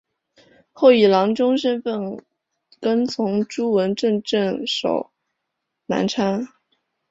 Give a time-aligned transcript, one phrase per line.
[0.71, 2.25] 后以郎中身份
[2.79, 5.11] 跟从朱文正镇守
[5.85, 6.47] 南昌。